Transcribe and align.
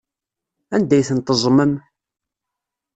Anda 0.75 0.93
ay 0.97 1.05
ten-teẓẓmem? 1.07 1.73